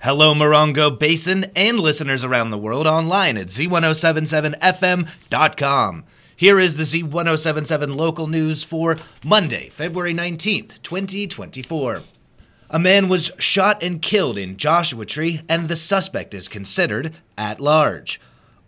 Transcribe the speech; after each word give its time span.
Hello, 0.00 0.32
Morongo 0.32 0.96
Basin 0.96 1.46
and 1.56 1.80
listeners 1.80 2.22
around 2.22 2.50
the 2.50 2.58
world 2.58 2.86
online 2.86 3.36
at 3.36 3.48
z1077fm.com. 3.48 6.04
Here 6.36 6.60
is 6.60 6.76
the 6.76 6.84
Z1077 6.84 7.96
local 7.96 8.28
news 8.28 8.62
for 8.62 8.96
Monday, 9.24 9.70
February 9.70 10.14
19th, 10.14 10.80
2024. 10.84 12.02
A 12.70 12.78
man 12.78 13.08
was 13.08 13.32
shot 13.40 13.82
and 13.82 14.00
killed 14.00 14.38
in 14.38 14.56
Joshua 14.56 15.04
Tree, 15.04 15.40
and 15.48 15.68
the 15.68 15.74
suspect 15.74 16.32
is 16.32 16.46
considered 16.46 17.16
at 17.36 17.58
large. 17.58 18.20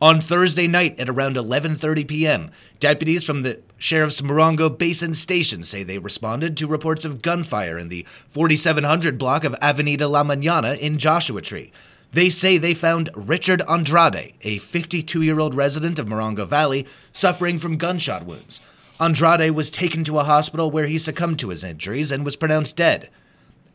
On 0.02 0.18
Thursday 0.18 0.66
night 0.66 0.98
at 0.98 1.10
around 1.10 1.36
11:30 1.36 2.08
p.m., 2.08 2.50
deputies 2.78 3.22
from 3.22 3.42
the 3.42 3.60
Sheriff's 3.76 4.22
Morongo 4.22 4.70
Basin 4.70 5.12
Station 5.12 5.62
say 5.62 5.82
they 5.82 5.98
responded 5.98 6.56
to 6.56 6.66
reports 6.66 7.04
of 7.04 7.20
gunfire 7.20 7.78
in 7.78 7.88
the 7.88 8.06
4700 8.28 9.18
block 9.18 9.44
of 9.44 9.54
Avenida 9.60 10.08
La 10.08 10.24
Mañana 10.24 10.78
in 10.78 10.96
Joshua 10.96 11.42
Tree. 11.42 11.70
They 12.14 12.30
say 12.30 12.56
they 12.56 12.72
found 12.72 13.10
Richard 13.14 13.60
Andrade, 13.68 14.32
a 14.40 14.56
52 14.56 15.20
year 15.20 15.38
old 15.38 15.54
resident 15.54 15.98
of 15.98 16.06
Morongo 16.06 16.48
Valley, 16.48 16.86
suffering 17.12 17.58
from 17.58 17.76
gunshot 17.76 18.24
wounds. 18.24 18.58
Andrade 18.98 19.50
was 19.50 19.70
taken 19.70 20.02
to 20.04 20.18
a 20.18 20.24
hospital 20.24 20.70
where 20.70 20.86
he 20.86 20.96
succumbed 20.96 21.38
to 21.40 21.50
his 21.50 21.62
injuries 21.62 22.10
and 22.10 22.24
was 22.24 22.36
pronounced 22.36 22.74
dead. 22.74 23.10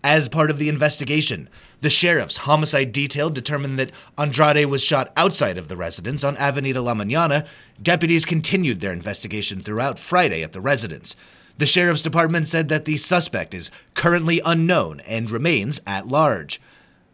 As 0.07 0.29
part 0.29 0.51
of 0.51 0.59
the 0.59 0.69
investigation, 0.69 1.49
the 1.81 1.89
sheriff's 1.89 2.37
homicide 2.37 2.91
detail 2.91 3.31
determined 3.31 3.79
that 3.79 3.91
Andrade 4.19 4.67
was 4.67 4.83
shot 4.83 5.11
outside 5.17 5.57
of 5.57 5.67
the 5.67 5.75
residence 5.75 6.23
on 6.23 6.37
Avenida 6.37 6.79
La 6.79 6.93
Mañana. 6.93 7.47
Deputies 7.81 8.23
continued 8.23 8.81
their 8.81 8.93
investigation 8.93 9.61
throughout 9.61 9.97
Friday 9.97 10.43
at 10.43 10.53
the 10.53 10.61
residence. 10.61 11.15
The 11.57 11.65
sheriff's 11.65 12.03
department 12.03 12.47
said 12.47 12.69
that 12.69 12.85
the 12.85 12.97
suspect 12.97 13.55
is 13.55 13.71
currently 13.95 14.39
unknown 14.45 14.99
and 15.07 15.31
remains 15.31 15.81
at 15.87 16.07
large. 16.07 16.61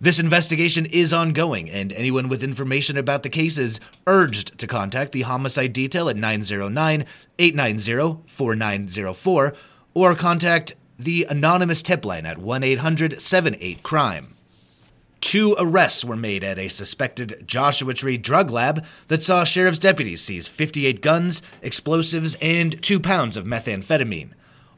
This 0.01 0.19
investigation 0.19 0.85
is 0.85 1.13
ongoing, 1.13 1.69
and 1.69 1.93
anyone 1.93 2.27
with 2.27 2.43
information 2.43 2.97
about 2.97 3.23
the 3.23 3.29
case 3.29 3.57
is 3.57 3.79
urged 4.05 4.57
to 4.57 4.67
contact 4.67 5.13
the 5.13 5.21
homicide 5.21 5.71
detail 5.71 6.09
at 6.09 6.17
909 6.17 7.05
890 7.39 8.23
4904 8.27 9.53
or 9.93 10.15
contact 10.15 10.73
the 11.03 11.25
anonymous 11.29 11.81
tip 11.81 12.05
line 12.05 12.25
at 12.25 12.37
1 12.37 12.63
800 12.63 13.21
78 13.21 13.83
Crime. 13.83 14.35
Two 15.19 15.55
arrests 15.59 16.03
were 16.03 16.15
made 16.15 16.43
at 16.43 16.57
a 16.57 16.67
suspected 16.67 17.43
Joshua 17.45 17.93
Tree 17.93 18.17
drug 18.17 18.49
lab 18.49 18.83
that 19.07 19.21
saw 19.21 19.43
sheriff's 19.43 19.77
deputies 19.77 20.21
seize 20.21 20.47
58 20.47 21.01
guns, 21.01 21.43
explosives, 21.61 22.35
and 22.41 22.81
two 22.81 22.99
pounds 22.99 23.37
of 23.37 23.45
methamphetamine. 23.45 24.31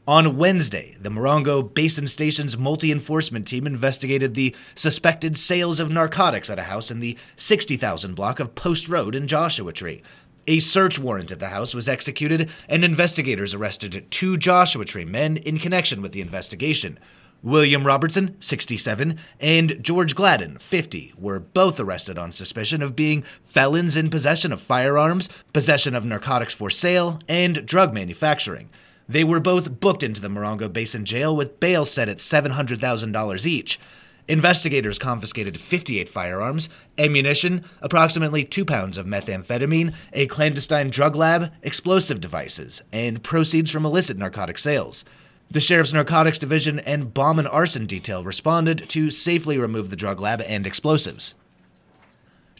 On 0.06 0.36
Wednesday, 0.36 0.98
the 1.00 1.08
Morongo 1.08 1.62
Basin 1.72 2.06
Station's 2.06 2.58
multi 2.58 2.92
enforcement 2.92 3.48
team 3.48 3.66
investigated 3.66 4.34
the 4.34 4.54
suspected 4.74 5.38
sales 5.38 5.80
of 5.80 5.90
narcotics 5.90 6.50
at 6.50 6.58
a 6.58 6.64
house 6.64 6.90
in 6.90 7.00
the 7.00 7.16
60,000 7.36 8.14
block 8.14 8.38
of 8.38 8.54
Post 8.54 8.86
Road 8.86 9.14
in 9.14 9.26
Joshua 9.26 9.72
Tree. 9.72 10.02
A 10.46 10.58
search 10.58 10.98
warrant 10.98 11.32
at 11.32 11.40
the 11.40 11.48
house 11.48 11.74
was 11.74 11.88
executed, 11.88 12.50
and 12.68 12.84
investigators 12.84 13.54
arrested 13.54 14.06
two 14.10 14.36
Joshua 14.36 14.84
Tree 14.84 15.06
men 15.06 15.38
in 15.38 15.58
connection 15.58 16.02
with 16.02 16.12
the 16.12 16.20
investigation. 16.20 16.98
William 17.42 17.86
Robertson, 17.86 18.36
67, 18.40 19.18
and 19.40 19.78
George 19.82 20.14
Gladden, 20.14 20.58
50, 20.58 21.14
were 21.16 21.40
both 21.40 21.80
arrested 21.80 22.18
on 22.18 22.32
suspicion 22.32 22.82
of 22.82 22.96
being 22.96 23.24
felons 23.42 23.96
in 23.96 24.10
possession 24.10 24.52
of 24.52 24.60
firearms, 24.60 25.28
possession 25.52 25.94
of 25.94 26.04
narcotics 26.04 26.54
for 26.54 26.70
sale, 26.70 27.20
and 27.28 27.66
drug 27.66 27.94
manufacturing. 27.94 28.68
They 29.08 29.24
were 29.24 29.40
both 29.40 29.80
booked 29.80 30.02
into 30.02 30.20
the 30.20 30.28
Morongo 30.28 30.70
Basin 30.70 31.04
Jail 31.04 31.34
with 31.34 31.60
bail 31.60 31.84
set 31.84 32.08
at 32.08 32.18
$700,000 32.18 33.46
each. 33.46 33.78
Investigators 34.26 34.98
confiscated 34.98 35.60
58 35.60 36.08
firearms, 36.08 36.70
ammunition, 36.96 37.62
approximately 37.82 38.42
2 38.42 38.64
pounds 38.64 38.96
of 38.96 39.04
methamphetamine, 39.04 39.94
a 40.14 40.26
clandestine 40.26 40.88
drug 40.88 41.14
lab, 41.14 41.52
explosive 41.62 42.22
devices, 42.22 42.80
and 42.90 43.22
proceeds 43.22 43.70
from 43.70 43.84
illicit 43.84 44.16
narcotic 44.16 44.58
sales. 44.58 45.04
The 45.50 45.60
Sheriff's 45.60 45.92
Narcotics 45.92 46.38
Division 46.38 46.78
and 46.80 47.12
Bomb 47.12 47.38
and 47.38 47.46
Arson 47.46 47.84
Detail 47.84 48.24
responded 48.24 48.88
to 48.88 49.10
safely 49.10 49.58
remove 49.58 49.90
the 49.90 49.96
drug 49.96 50.20
lab 50.20 50.40
and 50.40 50.66
explosives. 50.66 51.34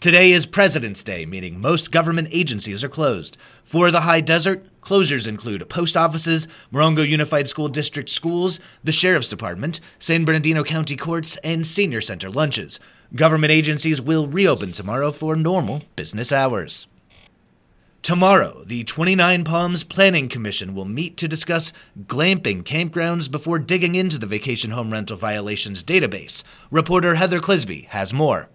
Today 0.00 0.32
is 0.32 0.44
President's 0.44 1.03
Day, 1.03 1.24
meaning 1.24 1.62
most 1.62 1.91
government 1.91 2.28
agencies 2.30 2.84
are 2.84 2.91
closed. 2.91 3.38
For 3.64 3.91
the 3.91 4.03
high 4.03 4.20
desert, 4.20 4.66
closures 4.84 5.27
include 5.27 5.69
post 5.69 5.97
offices, 5.97 6.47
Morongo 6.72 7.09
Unified 7.09 7.49
School 7.49 7.69
District 7.69 8.09
schools, 8.09 8.61
the 8.83 8.93
Sheriff's 8.93 9.28
Department, 9.28 9.81
San 9.99 10.25
Bernardino 10.25 10.62
County 10.62 10.97
Courts, 10.97 11.37
and 11.45 11.67
Senior 11.67 12.00
Center 12.00 12.31
lunches. 12.31 12.78
Government 13.15 13.50
agencies 13.50 14.00
will 14.00 14.27
reopen 14.27 14.72
tomorrow 14.72 15.11
for 15.11 15.37
normal 15.37 15.83
business 15.97 16.33
hours. 16.33 16.87
Tomorrow, 18.05 18.65
the 18.67 18.84
29 18.84 19.45
Palms 19.45 19.83
Planning 19.83 20.28
Commission 20.28 20.75
will 20.75 20.84
meet 20.84 21.16
to 21.16 21.27
discuss 21.27 21.72
glamping 22.03 22.62
campgrounds 22.62 23.31
before 23.31 23.59
digging 23.59 23.95
into 23.95 24.19
the 24.19 24.27
vacation 24.27 24.72
home 24.72 24.93
rental 24.93 25.16
violations 25.16 25.83
database. 25.83 26.43
Reporter 26.71 27.15
Heather 27.15 27.41
Clisby 27.41 27.87
has 27.87 28.12
more. 28.12 28.51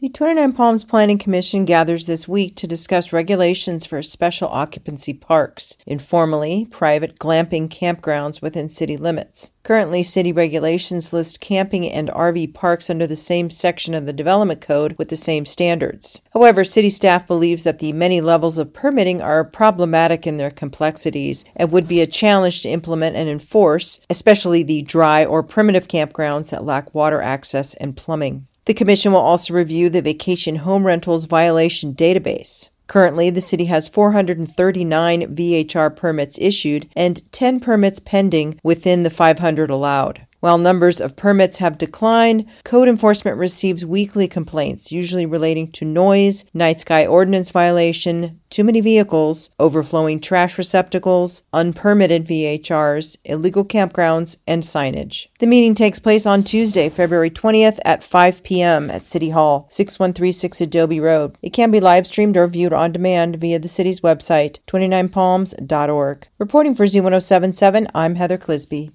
The 0.00 0.08
29 0.08 0.52
Palms 0.52 0.84
Planning 0.84 1.18
Commission 1.18 1.64
gathers 1.64 2.06
this 2.06 2.28
week 2.28 2.54
to 2.54 2.68
discuss 2.68 3.12
regulations 3.12 3.84
for 3.84 4.00
special 4.00 4.46
occupancy 4.46 5.12
parks, 5.12 5.76
informally 5.88 6.66
private 6.66 7.18
glamping 7.18 7.68
campgrounds 7.68 8.40
within 8.40 8.68
city 8.68 8.96
limits. 8.96 9.50
Currently, 9.64 10.04
city 10.04 10.30
regulations 10.30 11.12
list 11.12 11.40
camping 11.40 11.90
and 11.90 12.10
RV 12.10 12.54
parks 12.54 12.88
under 12.88 13.08
the 13.08 13.16
same 13.16 13.50
section 13.50 13.92
of 13.92 14.06
the 14.06 14.12
Development 14.12 14.60
Code 14.60 14.94
with 14.98 15.08
the 15.08 15.16
same 15.16 15.44
standards. 15.44 16.20
However, 16.32 16.62
city 16.62 16.90
staff 16.90 17.26
believes 17.26 17.64
that 17.64 17.80
the 17.80 17.92
many 17.92 18.20
levels 18.20 18.56
of 18.56 18.72
permitting 18.72 19.20
are 19.20 19.42
problematic 19.42 20.28
in 20.28 20.36
their 20.36 20.52
complexities 20.52 21.44
and 21.56 21.72
would 21.72 21.88
be 21.88 22.00
a 22.00 22.06
challenge 22.06 22.62
to 22.62 22.68
implement 22.68 23.16
and 23.16 23.28
enforce, 23.28 23.98
especially 24.08 24.62
the 24.62 24.82
dry 24.82 25.24
or 25.24 25.42
primitive 25.42 25.88
campgrounds 25.88 26.50
that 26.50 26.64
lack 26.64 26.94
water 26.94 27.20
access 27.20 27.74
and 27.74 27.96
plumbing. 27.96 28.46
The 28.68 28.74
Commission 28.74 29.12
will 29.12 29.20
also 29.20 29.54
review 29.54 29.88
the 29.88 30.02
Vacation 30.02 30.56
Home 30.56 30.84
Rentals 30.84 31.24
Violation 31.24 31.94
Database. 31.94 32.68
Currently, 32.86 33.30
the 33.30 33.40
city 33.40 33.64
has 33.64 33.88
439 33.88 35.34
VHR 35.34 35.96
permits 35.96 36.38
issued 36.38 36.86
and 36.94 37.32
10 37.32 37.60
permits 37.60 37.98
pending 37.98 38.60
within 38.62 39.04
the 39.04 39.10
500 39.10 39.70
allowed. 39.70 40.26
While 40.40 40.58
numbers 40.58 41.00
of 41.00 41.16
permits 41.16 41.58
have 41.58 41.78
declined, 41.78 42.46
code 42.62 42.86
enforcement 42.86 43.38
receives 43.38 43.84
weekly 43.84 44.28
complaints, 44.28 44.92
usually 44.92 45.26
relating 45.26 45.72
to 45.72 45.84
noise, 45.84 46.44
night 46.54 46.78
sky 46.78 47.04
ordinance 47.06 47.50
violation, 47.50 48.38
too 48.48 48.62
many 48.62 48.80
vehicles, 48.80 49.50
overflowing 49.58 50.20
trash 50.20 50.56
receptacles, 50.56 51.42
unpermitted 51.52 52.24
VHRs, 52.24 53.16
illegal 53.24 53.64
campgrounds, 53.64 54.36
and 54.46 54.62
signage. 54.62 55.26
The 55.40 55.48
meeting 55.48 55.74
takes 55.74 55.98
place 55.98 56.24
on 56.24 56.44
Tuesday, 56.44 56.88
February 56.88 57.30
20th 57.30 57.80
at 57.84 58.04
5 58.04 58.44
p.m. 58.44 58.90
at 58.90 59.02
City 59.02 59.30
Hall, 59.30 59.66
6136 59.70 60.60
Adobe 60.60 61.00
Road. 61.00 61.36
It 61.42 61.50
can 61.50 61.72
be 61.72 61.80
live 61.80 62.06
streamed 62.06 62.36
or 62.36 62.46
viewed 62.46 62.72
on 62.72 62.92
demand 62.92 63.36
via 63.36 63.58
the 63.58 63.66
city's 63.66 64.02
website, 64.02 64.60
29palms.org. 64.68 66.28
Reporting 66.38 66.74
for 66.76 66.86
Z1077, 66.86 67.88
I'm 67.92 68.14
Heather 68.14 68.38
Clisby. 68.38 68.92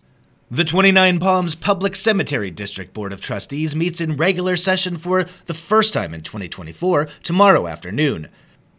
The 0.53 0.63
29 0.63 1.17
Palms 1.17 1.55
Public 1.55 1.95
Cemetery 1.95 2.51
District 2.51 2.93
Board 2.93 3.11
of 3.11 3.19
Trustees 3.19 3.75
meets 3.75 3.99
in 3.99 4.17
regular 4.17 4.55
session 4.55 4.97
for 4.97 5.25
the 5.47 5.53
first 5.55 5.95
time 5.95 6.13
in 6.13 6.21
2024 6.21 7.07
tomorrow 7.23 7.65
afternoon. 7.65 8.27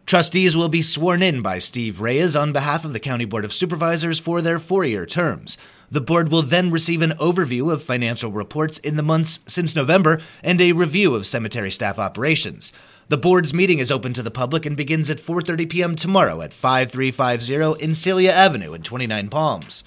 Trustees 0.07 0.57
will 0.57 0.69
be 0.69 0.83
sworn 0.83 1.21
in 1.21 1.43
by 1.43 1.59
Steve 1.59 1.99
Reyes 1.99 2.37
on 2.37 2.53
behalf 2.53 2.85
of 2.85 2.93
the 2.93 3.01
County 3.01 3.25
Board 3.25 3.45
of 3.45 3.53
Supervisors 3.53 4.21
for 4.21 4.41
their 4.41 4.61
four 4.61 4.85
year 4.85 5.05
terms. 5.05 5.59
The 5.91 6.01
board 6.01 6.31
will 6.31 6.43
then 6.43 6.71
receive 6.71 7.03
an 7.03 7.15
overview 7.19 7.73
of 7.73 7.83
financial 7.83 8.31
reports 8.31 8.79
in 8.79 8.95
the 8.95 9.03
months 9.03 9.41
since 9.49 9.75
November 9.75 10.21
and 10.45 10.61
a 10.61 10.71
review 10.71 11.17
of 11.17 11.27
cemetery 11.27 11.73
staff 11.73 11.99
operations. 11.99 12.73
The 13.09 13.19
board's 13.19 13.53
meeting 13.53 13.81
is 13.81 13.91
open 13.91 14.13
to 14.13 14.23
the 14.23 14.31
public 14.31 14.65
and 14.65 14.77
begins 14.77 15.11
at 15.11 15.19
4:30 15.19 15.69
p.m. 15.69 15.97
tomorrow 15.97 16.41
at 16.41 16.53
5350 16.53 17.85
Encelia 17.85 18.31
Avenue 18.31 18.75
in 18.75 18.83
29 18.83 19.29
Palms. 19.29 19.83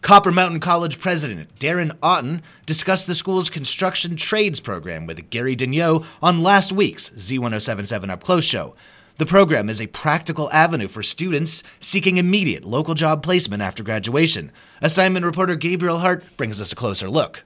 Copper 0.00 0.30
Mountain 0.30 0.60
College 0.60 1.00
President 1.00 1.52
Darren 1.58 1.96
Otten 2.02 2.42
discussed 2.66 3.08
the 3.08 3.16
school's 3.16 3.50
construction 3.50 4.14
trades 4.14 4.60
program 4.60 5.06
with 5.06 5.28
Gary 5.28 5.56
Daigneault 5.56 6.06
on 6.22 6.42
last 6.42 6.70
week's 6.70 7.10
Z1077 7.10 8.08
Up 8.08 8.22
Close 8.22 8.44
show. 8.44 8.76
The 9.18 9.26
program 9.26 9.68
is 9.68 9.80
a 9.80 9.88
practical 9.88 10.50
avenue 10.52 10.86
for 10.86 11.02
students 11.02 11.64
seeking 11.80 12.16
immediate 12.16 12.64
local 12.64 12.94
job 12.94 13.24
placement 13.24 13.60
after 13.60 13.82
graduation. 13.82 14.52
Assignment 14.80 15.26
reporter 15.26 15.56
Gabriel 15.56 15.98
Hart 15.98 16.24
brings 16.36 16.60
us 16.60 16.70
a 16.70 16.76
closer 16.76 17.10
look. 17.10 17.42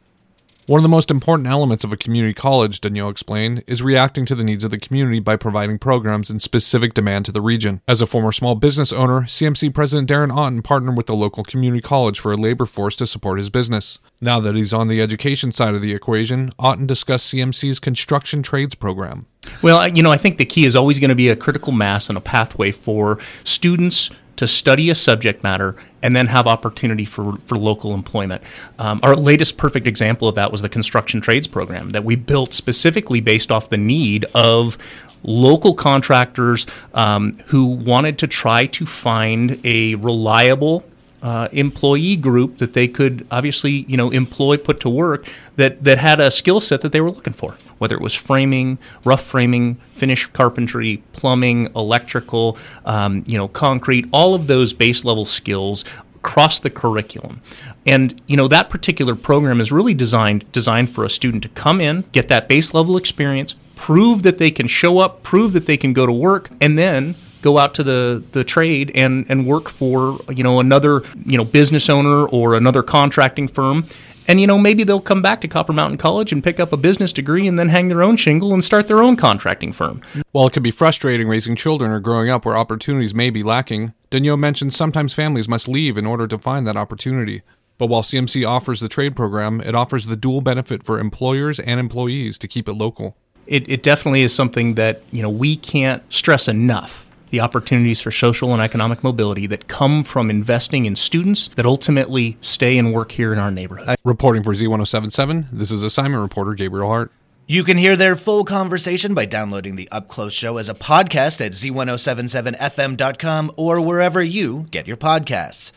One 0.67 0.79
of 0.79 0.85
the 0.85 0.89
most 0.89 1.11
important 1.11 1.49
elements 1.49 1.83
of 1.83 1.93
a 1.93 1.97
community 1.97 2.35
college, 2.35 2.81
Daigneault 2.81 3.11
explained, 3.11 3.65
is 3.67 3.83
reacting 3.83 4.25
to 4.27 4.37
the 4.37 4.45
needs 4.45 4.63
of 4.63 4.71
the 4.71 4.79
community 4.79 5.19
by 5.19 5.35
providing 5.35 5.77
programs 5.81 6.31
in 6.31 6.39
specific 6.39 6.95
demand 6.95 7.25
to 7.25 7.33
the 7.33 7.41
region. 7.41 7.81
As 7.89 8.01
a 8.01 8.07
former 8.07 8.31
small 8.31 8.55
business 8.55 8.93
owner, 8.93 9.23
CMC 9.23 9.75
President 9.75 10.09
Darren 10.09 10.33
Otten 10.33 10.63
partnered 10.63 10.97
with 10.97 11.07
the 11.07 11.17
local 11.17 11.43
community 11.43 11.83
college 11.83 12.21
for 12.21 12.31
a 12.31 12.37
labor 12.37 12.65
force 12.65 12.95
to 12.97 13.09
support 13.09 13.39
his 13.39 13.51
business. 13.51 13.99
Now 14.21 14.39
that 14.39 14.55
he's 14.55 14.73
on 14.73 14.87
the 14.87 15.03
education 15.03 15.51
side 15.51 15.75
of 15.75 15.83
the 15.83 15.95
equation, 15.95 16.53
Otten 16.61 16.87
discussed 16.87 17.35
CMC's 17.35 17.81
construction 17.81 18.41
trades 18.41 18.77
program. 18.77 19.27
Well, 19.63 19.87
you 19.89 20.03
know, 20.03 20.11
I 20.11 20.17
think 20.17 20.39
the 20.39 20.45
key 20.45 20.67
is 20.67 20.75
always 20.75 20.99
going 20.99 21.11
to 21.11 21.15
be 21.15 21.29
a 21.29 21.37
critical 21.37 21.73
mass 21.73 22.09
and 22.09 22.19
a 22.19 22.21
pathway 22.21 22.73
for 22.73 23.19
students 23.45 24.11
to 24.37 24.47
study 24.49 24.91
a 24.91 24.95
subject 24.95 25.45
matter 25.45 25.77
and 26.03 26.17
then 26.17 26.27
have 26.27 26.49
opportunity 26.49 27.05
for, 27.05 27.37
for 27.45 27.57
local 27.57 27.95
employment. 27.95 28.43
Um, 28.81 28.99
our 29.05 29.15
latest 29.15 29.57
perfect 29.57 29.87
example 29.87 30.27
of 30.27 30.35
that 30.35 30.51
was 30.51 30.63
the 30.63 30.69
construction 30.69 31.21
trades 31.21 31.47
program 31.47 31.91
that 31.91 32.05
we 32.05 32.17
built 32.17 32.53
specifically 32.53 33.21
based 33.21 33.53
off 33.53 33.69
the 33.69 33.77
need 33.77 34.25
of 34.35 34.79
local 35.23 35.75
contractors 35.75 36.67
um, 36.95 37.35
who 37.47 37.67
wanted 37.67 38.19
to 38.19 38.27
try 38.27 38.67
to 38.67 38.85
find 38.85 39.61
a 39.65 39.95
reliable 39.97 40.85
uh, 41.23 41.49
employee 41.53 42.17
group 42.17 42.59
that 42.59 42.73
they 42.73 42.89
could 42.89 43.27
obviously 43.31 43.71
you 43.89 43.97
know 43.97 44.11
employ 44.11 44.57
put 44.57 44.81
to 44.81 44.89
work 44.89 45.27
that 45.57 45.83
that 45.85 45.99
had 45.99 46.21
a 46.21 46.31
skill 46.31 46.61
set 46.61 46.81
that 46.81 46.93
they 46.93 47.01
were 47.01 47.11
looking 47.11 47.33
for. 47.33 47.57
Whether 47.79 47.97
it 47.97 48.03
was 48.03 48.15
framing 48.15 48.79
rough 49.05 49.23
framing 49.23 49.77
finish 49.93 50.27
carpentry 50.29 51.03
plumbing 51.13 51.71
electrical 51.77 52.59
um, 52.85 53.23
you 53.27 53.39
know 53.39 53.49
concrete 53.49 54.07
all 54.13 54.35
of 54.35 54.49
those 54.49 54.73
base 54.73 55.05
level 55.05 55.25
skills 55.25 55.85
across 56.17 56.59
the 56.59 56.71
curriculum. 56.71 57.41
And 57.87 58.21
you 58.27 58.37
know 58.37 58.49
that 58.49 58.69
particular 58.69 59.15
program 59.15 59.61
is 59.61 59.71
really 59.71 59.95
designed 59.95 60.51
designed 60.51 60.91
for 60.91 61.05
a 61.05 61.11
student 61.11 61.45
to 61.45 61.49
come 61.51 61.81
in 61.81 62.05
get 62.13 62.29
that 62.29 62.49
base 62.49 62.75
level 62.75 62.97
experience 62.97 63.55
prove 63.77 64.23
that 64.23 64.39
they 64.39 64.51
can 64.51 64.67
show 64.67 64.99
up 64.99 65.23
prove 65.23 65.53
that 65.53 65.67
they 65.67 65.77
can 65.77 65.93
go 65.93 66.07
to 66.07 66.13
work 66.13 66.51
and 66.61 66.79
then 66.79 67.15
go 67.43 67.59
out 67.59 67.75
to 67.75 67.83
the, 67.83 68.23
the 68.33 68.45
trade 68.45 68.91
and, 68.95 69.27
and 69.29 69.47
work 69.47 69.69
for 69.69 70.19
you 70.31 70.43
know 70.43 70.61
another 70.61 71.03
you 71.27 71.37
know 71.37 71.45
business 71.45 71.91
owner 71.91 72.27
or 72.27 72.55
another 72.55 72.83
contracting 72.83 73.49
firm 73.49 73.87
and 74.29 74.41
you 74.41 74.47
know 74.47 74.59
maybe 74.59 74.85
they'll 74.85 75.01
come 75.01 75.23
back 75.23 75.41
to 75.41 75.49
Copper 75.49 75.73
Mountain 75.73 75.99
College 75.99 76.33
and 76.33 76.43
pick 76.43 76.61
up 76.61 76.73
a 76.73 76.77
business 76.77 77.13
degree 77.13 77.47
and 77.47 77.59
then 77.59 77.69
hang 77.69 77.89
their 77.89 78.03
own 78.03 78.17
shingle 78.17 78.53
and 78.53 78.63
start 78.63 78.87
their 78.87 79.03
own 79.03 79.17
contracting 79.17 79.73
firm. 79.73 80.01
While 80.31 80.47
it 80.47 80.53
can 80.53 80.63
be 80.63 80.71
frustrating 80.71 81.29
raising 81.29 81.57
children 81.57 81.91
or 81.91 82.01
growing 82.01 82.31
up 82.31 82.45
where 82.45 82.57
opportunities 82.57 83.15
may 83.15 83.31
be 83.31 83.43
lacking, 83.43 83.95
Daigneault 84.11 84.39
mentioned 84.39 84.75
sometimes 84.75 85.15
families 85.15 85.49
must 85.49 85.69
leave 85.69 85.99
in 85.99 86.07
order 86.07 86.27
to 86.27 86.39
find 86.39 86.67
that 86.67 86.77
opportunity. 86.77 87.43
But 87.79 87.87
while 87.87 88.03
CMC 88.03 88.47
offers 88.47 88.81
the 88.81 88.89
trade 88.89 89.17
program, 89.17 89.61
it 89.61 89.75
offers 89.75 90.07
the 90.07 90.17
dual 90.17 90.41
benefit 90.41 90.85
for 90.85 91.01
employers 91.01 91.59
and 91.59 91.81
employees 91.81 92.39
to 92.39 92.49
keep 92.49 92.69
it 92.69 92.75
local. 92.75 93.17
It, 93.47 93.69
it 93.69 93.83
definitely 93.83 94.23
is 94.23 94.33
something 94.33 94.75
that 94.75 95.03
you 95.11 95.21
know 95.21 95.31
we 95.31 95.57
can't 95.57 96.01
stress 96.13 96.47
enough 96.47 97.07
the 97.33 97.41
opportunities 97.41 98.01
for 98.01 98.13
social 98.13 98.53
and 98.53 98.63
economic 98.63 99.03
mobility 99.03 99.49
that 99.49 99.67
come 99.67 100.05
from 100.05 100.31
investing 100.31 100.85
in 100.85 100.95
students 100.95 101.49
that 101.57 101.67
ultimately 101.67 102.37
stay 102.43 102.79
and 102.79 102.93
work 102.93 103.11
here 103.11 103.33
in 103.33 103.39
our 103.39 103.51
neighborhood. 103.51 103.97
Reporting 104.05 104.43
for 104.43 104.53
Z1077, 104.53 105.47
this 105.51 105.73
is 105.73 105.83
assignment 105.83 106.23
reporter 106.23 106.55
Gabriel 106.55 106.89
Hart. 106.89 107.11
You 107.47 107.65
can 107.65 107.79
hear 107.79 107.97
their 107.97 108.17
full 108.17 108.45
conversation 108.45 109.15
by 109.15 109.25
downloading 109.25 109.77
the 109.77 109.89
Up 109.91 110.09
Close 110.09 110.33
show 110.33 110.59
as 110.59 110.69
a 110.69 110.75
podcast 110.75 111.45
at 111.45 111.53
z1077fm.com 111.53 113.53
or 113.57 113.81
wherever 113.81 114.23
you 114.23 114.67
get 114.71 114.87
your 114.87 114.99
podcasts. 114.99 115.73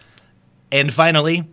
And 0.72 0.94
finally, 0.94 1.48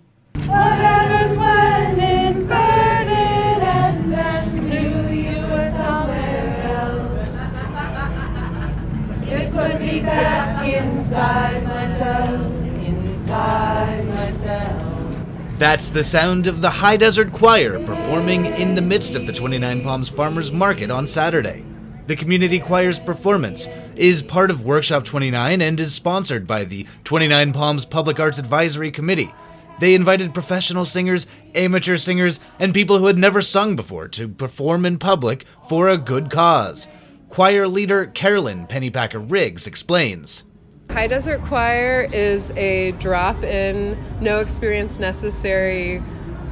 back 9.53 10.67
inside 10.67 11.65
myself, 11.65 12.41
inside 12.77 14.07
myself. 14.09 15.59
that's 15.59 15.89
the 15.89 16.03
sound 16.03 16.47
of 16.47 16.61
the 16.61 16.71
High 16.71 16.97
Desert 16.97 17.33
Choir 17.33 17.79
performing 17.85 18.47
in 18.47 18.75
the 18.75 18.83
midst 18.83 19.15
of 19.15 19.27
the 19.27 19.33
29 19.33 19.83
Palms 19.83 20.09
Farmers 20.09 20.51
Market 20.53 20.91
on 20.91 21.07
Saturday. 21.07 21.65
The 22.07 22.17
Community 22.17 22.59
Choir's 22.59 22.99
performance 22.99 23.69
is 23.95 24.23
part 24.23 24.51
of 24.51 24.65
Workshop 24.65 25.05
29 25.05 25.63
and 25.63 25.79
is 25.79 25.95
sponsored 25.95 26.47
by 26.47 26.65
the 26.65 26.87
29 27.05 27.53
Palms 27.53 27.85
Public 27.85 28.19
Arts 28.19 28.39
Advisory 28.39 28.91
Committee. 28.91 29.33
They 29.81 29.95
invited 29.95 30.35
professional 30.35 30.85
singers, 30.85 31.27
amateur 31.55 31.97
singers, 31.97 32.41
and 32.59 32.75
people 32.75 32.99
who 32.99 33.07
had 33.07 33.19
never 33.19 33.43
sung 33.43 33.77
before 33.77 34.09
to 34.09 34.29
perform 34.29 34.85
in 34.85 34.99
public 34.99 35.45
for 35.69 35.89
a 35.89 35.99
good 35.99 36.31
cause. 36.31 36.89
Choir 37.33 37.67
leader 37.67 38.05
Carolyn 38.09 38.67
Pennypacker 38.67 39.25
Riggs 39.31 39.67
explains. 39.67 40.45
High 40.91 41.07
Desert 41.07 41.41
Choir 41.41 42.07
is 42.13 42.51
a 42.51 42.93
drop 42.99 43.43
in, 43.43 43.97
no 44.21 44.41
experience 44.41 44.99
necessary 44.99 46.03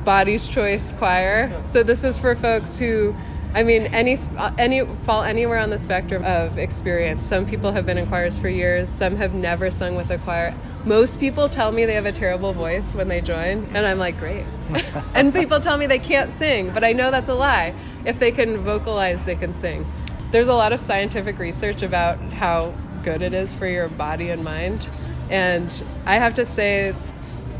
body's 0.06 0.48
choice 0.48 0.94
choir. 0.94 1.52
So 1.66 1.82
this 1.82 2.02
is 2.02 2.18
for 2.18 2.34
folks 2.34 2.78
who 2.78 3.14
I 3.52 3.62
mean 3.62 3.88
any 3.88 4.16
any 4.56 4.86
fall 5.04 5.22
anywhere 5.22 5.58
on 5.58 5.68
the 5.68 5.76
spectrum 5.76 6.24
of 6.24 6.56
experience. 6.56 7.26
Some 7.26 7.44
people 7.44 7.72
have 7.72 7.84
been 7.84 7.98
in 7.98 8.06
choirs 8.06 8.38
for 8.38 8.48
years, 8.48 8.88
some 8.88 9.16
have 9.16 9.34
never 9.34 9.70
sung 9.70 9.96
with 9.96 10.10
a 10.10 10.16
choir. 10.16 10.54
Most 10.86 11.20
people 11.20 11.50
tell 11.50 11.72
me 11.72 11.84
they 11.84 11.92
have 11.92 12.06
a 12.06 12.12
terrible 12.12 12.54
voice 12.54 12.94
when 12.94 13.08
they 13.08 13.20
join, 13.20 13.68
and 13.74 13.86
I'm 13.86 13.98
like, 13.98 14.18
great. 14.18 14.46
and 15.14 15.30
people 15.30 15.60
tell 15.60 15.76
me 15.76 15.86
they 15.86 15.98
can't 15.98 16.32
sing, 16.32 16.72
but 16.72 16.84
I 16.84 16.92
know 16.92 17.10
that's 17.10 17.28
a 17.28 17.34
lie. 17.34 17.74
If 18.06 18.18
they 18.18 18.32
can 18.32 18.64
vocalize, 18.64 19.26
they 19.26 19.34
can 19.34 19.52
sing. 19.52 19.84
There's 20.30 20.48
a 20.48 20.54
lot 20.54 20.72
of 20.72 20.78
scientific 20.78 21.38
research 21.40 21.82
about 21.82 22.18
how 22.20 22.72
good 23.02 23.20
it 23.20 23.34
is 23.34 23.52
for 23.52 23.66
your 23.66 23.88
body 23.88 24.30
and 24.30 24.44
mind. 24.44 24.88
And 25.28 25.82
I 26.06 26.16
have 26.16 26.34
to 26.34 26.46
say, 26.46 26.94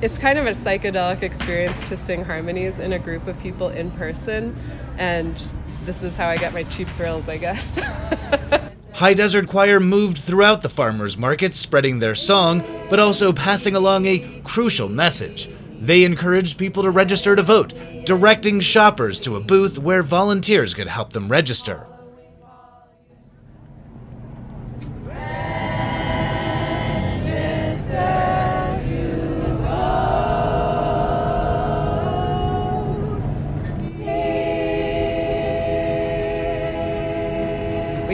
it's 0.02 0.19
kind 0.19 0.38
of 0.38 0.46
a 0.46 0.52
psychedelic 0.52 1.22
experience 1.22 1.82
to 1.84 1.96
sing 1.96 2.25
harmonies 2.25 2.78
in 2.78 2.93
a 2.93 2.99
group 2.99 3.26
of 3.26 3.38
people 3.40 3.69
in 3.70 3.90
person. 3.90 4.56
And 4.99 5.52
this 5.84 6.05
is 6.05 6.17
how 6.17 6.28
I 6.28 6.37
get 6.37 6.55
my 6.55 6.62
cheap 6.64 6.88
thrills, 6.94 7.28
I 7.28 7.38
guess. 7.38 7.81
High 8.94 9.14
Desert 9.14 9.49
Choir 9.49 9.81
moved 9.81 10.19
throughout 10.19 10.62
the 10.62 10.69
farmers 10.69 11.17
market, 11.17 11.55
spreading 11.55 11.99
their 11.99 12.14
song, 12.14 12.62
but 12.88 13.00
also 13.00 13.32
passing 13.32 13.75
along 13.75 14.06
a 14.06 14.40
crucial 14.44 14.88
message. 14.88 15.50
They 15.81 16.05
encouraged 16.05 16.58
people 16.58 16.82
to 16.84 16.90
register 16.90 17.34
to 17.34 17.43
vote, 17.43 17.75
directing 18.05 18.61
shoppers 18.61 19.19
to 19.20 19.37
a 19.37 19.40
booth 19.40 19.78
where 19.78 20.02
volunteers 20.02 20.75
could 20.75 20.88
help 20.88 21.12
them 21.12 21.28
register. 21.28 21.87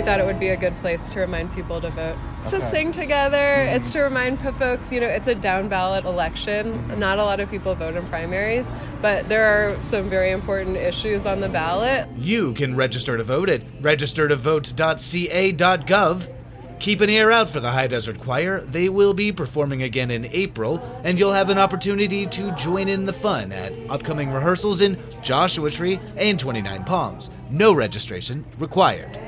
Thought 0.06 0.20
it 0.20 0.24
would 0.24 0.38
be 0.38 0.50
a 0.50 0.56
good 0.56 0.76
place 0.76 1.10
to 1.10 1.18
remind 1.18 1.52
people 1.52 1.80
to 1.80 1.90
vote. 1.90 2.16
It's 2.42 2.52
to 2.52 2.60
sing 2.60 2.92
together. 2.92 3.64
Hmm. 3.64 3.74
It's 3.74 3.90
to 3.90 4.02
remind 4.02 4.38
folks, 4.38 4.92
you 4.92 5.00
know, 5.00 5.08
it's 5.08 5.26
a 5.26 5.34
down 5.34 5.68
ballot 5.68 6.04
election. 6.04 6.74
Hmm. 6.84 7.00
Not 7.00 7.18
a 7.18 7.24
lot 7.24 7.40
of 7.40 7.50
people 7.50 7.74
vote 7.74 7.96
in 7.96 8.06
primaries, 8.06 8.72
but 9.02 9.28
there 9.28 9.46
are 9.46 9.76
some 9.82 10.08
very 10.08 10.30
important 10.30 10.76
issues 10.76 11.26
on 11.26 11.40
the 11.40 11.48
ballot. 11.48 12.08
You 12.16 12.54
can 12.54 12.76
register 12.76 13.16
to 13.16 13.24
vote 13.24 13.48
at 13.48 13.62
registertovote.ca.gov. 13.82 16.32
Keep 16.78 17.00
an 17.00 17.08
ear 17.10 17.32
out 17.32 17.48
for 17.48 17.58
the 17.58 17.72
High 17.72 17.88
Desert 17.88 18.20
Choir. 18.20 18.60
They 18.60 18.88
will 18.88 19.14
be 19.14 19.32
performing 19.32 19.82
again 19.82 20.12
in 20.12 20.26
April, 20.26 20.80
and 21.02 21.18
you'll 21.18 21.32
have 21.32 21.50
an 21.50 21.58
opportunity 21.58 22.26
to 22.26 22.52
join 22.52 22.86
in 22.86 23.06
the 23.06 23.12
fun 23.12 23.50
at 23.50 23.72
upcoming 23.88 24.30
rehearsals 24.30 24.82
in 24.82 24.96
Joshua 25.20 25.68
Tree 25.70 25.98
and 26.16 26.38
29 26.38 26.84
Palms. 26.84 27.30
No 27.50 27.74
registration 27.74 28.44
required. 28.58 29.18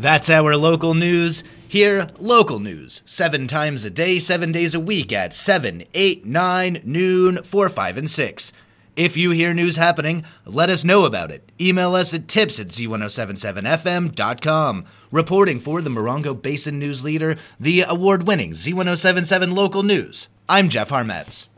That's 0.00 0.30
our 0.30 0.56
local 0.56 0.94
news. 0.94 1.42
Here, 1.66 2.06
local 2.20 2.60
news. 2.60 3.02
Seven 3.04 3.48
times 3.48 3.84
a 3.84 3.90
day, 3.90 4.20
seven 4.20 4.52
days 4.52 4.76
a 4.76 4.80
week 4.80 5.12
at 5.12 5.34
7, 5.34 5.82
8, 5.92 6.24
9, 6.24 6.82
noon, 6.84 7.42
4, 7.42 7.68
5, 7.68 7.98
and 7.98 8.08
6. 8.08 8.52
If 8.94 9.16
you 9.16 9.32
hear 9.32 9.52
news 9.52 9.74
happening, 9.74 10.24
let 10.44 10.70
us 10.70 10.84
know 10.84 11.04
about 11.04 11.32
it. 11.32 11.50
Email 11.60 11.96
us 11.96 12.14
at 12.14 12.28
tips 12.28 12.60
at 12.60 12.68
z1077fm.com. 12.68 14.84
Reporting 15.10 15.58
for 15.58 15.82
the 15.82 15.90
Morongo 15.90 16.40
Basin 16.40 16.78
News 16.78 17.02
Leader, 17.02 17.34
the 17.58 17.82
award 17.82 18.24
winning 18.24 18.52
Z1077 18.52 19.52
Local 19.52 19.82
News. 19.82 20.28
I'm 20.48 20.68
Jeff 20.68 20.90
Harmetz. 20.90 21.48